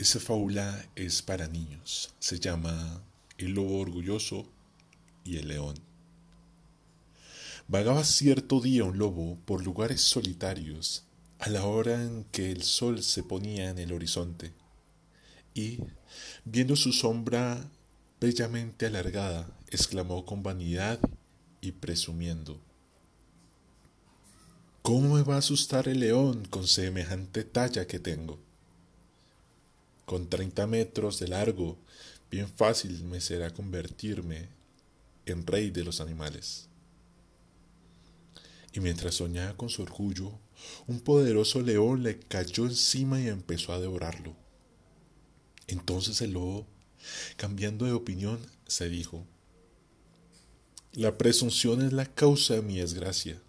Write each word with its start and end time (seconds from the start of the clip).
Esa 0.00 0.18
fábula 0.18 0.88
es 0.96 1.20
para 1.20 1.46
niños. 1.46 2.14
Se 2.20 2.40
llama 2.40 3.04
El 3.36 3.50
lobo 3.50 3.80
orgulloso 3.80 4.46
y 5.24 5.36
el 5.36 5.48
león. 5.48 5.74
Vagaba 7.68 8.02
cierto 8.04 8.62
día 8.62 8.84
un 8.84 8.96
lobo 8.96 9.36
por 9.44 9.62
lugares 9.62 10.00
solitarios 10.00 11.04
a 11.38 11.50
la 11.50 11.66
hora 11.66 12.02
en 12.02 12.24
que 12.32 12.50
el 12.50 12.62
sol 12.62 13.02
se 13.02 13.22
ponía 13.22 13.68
en 13.68 13.78
el 13.78 13.92
horizonte 13.92 14.54
y, 15.52 15.80
viendo 16.46 16.76
su 16.76 16.94
sombra 16.94 17.70
bellamente 18.22 18.86
alargada, 18.86 19.54
exclamó 19.68 20.24
con 20.24 20.42
vanidad 20.42 20.98
y 21.60 21.72
presumiendo 21.72 22.58
¿Cómo 24.80 25.16
me 25.16 25.22
va 25.24 25.34
a 25.34 25.40
asustar 25.40 25.88
el 25.88 26.00
león 26.00 26.46
con 26.48 26.66
semejante 26.66 27.44
talla 27.44 27.86
que 27.86 27.98
tengo? 27.98 28.49
Con 30.10 30.28
treinta 30.28 30.66
metros 30.66 31.20
de 31.20 31.28
largo, 31.28 31.78
bien 32.32 32.48
fácil 32.48 33.04
me 33.04 33.20
será 33.20 33.54
convertirme 33.54 34.48
en 35.24 35.46
rey 35.46 35.70
de 35.70 35.84
los 35.84 36.00
animales. 36.00 36.66
Y 38.72 38.80
mientras 38.80 39.14
soñaba 39.14 39.56
con 39.56 39.68
su 39.68 39.82
orgullo, 39.82 40.32
un 40.88 40.98
poderoso 40.98 41.62
león 41.62 42.02
le 42.02 42.18
cayó 42.18 42.64
encima 42.64 43.20
y 43.20 43.28
empezó 43.28 43.72
a 43.72 43.78
devorarlo. 43.78 44.34
Entonces 45.68 46.20
el 46.22 46.32
lobo, 46.32 46.66
cambiando 47.36 47.86
de 47.86 47.92
opinión, 47.92 48.40
se 48.66 48.88
dijo, 48.88 49.24
La 50.92 51.18
presunción 51.18 51.82
es 51.82 51.92
la 51.92 52.06
causa 52.06 52.54
de 52.54 52.62
mi 52.62 52.78
desgracia. 52.78 53.40